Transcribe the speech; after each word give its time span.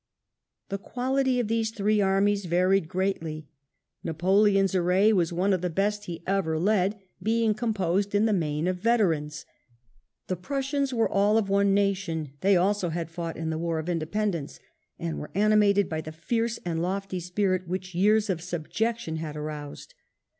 The 0.69 0.79
quality 0.79 1.39
of 1.39 1.47
these 1.47 1.69
three 1.69 2.01
armies 2.01 2.45
varied 2.45 2.87
greatly. 2.87 3.47
Napoleon's 4.03 4.73
array 4.73 5.13
was 5.13 5.31
one 5.31 5.53
of 5.53 5.61
the 5.61 5.69
best 5.69 6.05
he 6.05 6.23
ever 6.25 6.57
led, 6.57 6.99
being 7.21 7.53
composed 7.53 8.15
in 8.15 8.25
the 8.25 8.33
main 8.33 8.65
of 8.67 8.77
veterans. 8.77 9.45
The 10.25 10.35
Prussians 10.37 10.91
were 10.91 11.07
all 11.07 11.37
of 11.37 11.49
one 11.49 11.75
nation; 11.75 12.31
they 12.41 12.57
also 12.57 12.89
had 12.89 13.11
fought 13.11 13.37
in 13.37 13.51
the 13.51 13.59
War 13.59 13.77
of 13.77 13.89
Independence, 13.89 14.59
and 14.97 15.19
were 15.19 15.29
animated 15.35 15.87
by 15.87 16.01
the 16.01 16.11
fierce 16.11 16.57
and 16.65 16.81
lofty 16.81 17.19
spirit 17.19 17.67
which 17.67 17.93
years 17.93 18.27
of 18.27 18.41
subjection 18.41 19.17
had 19.17 19.37
aroused. 19.37 19.93